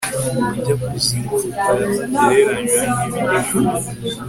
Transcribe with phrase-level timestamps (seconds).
[0.39, 2.25] Ubujyakuzimu butagereranywa
[3.09, 3.89] nibidashoboka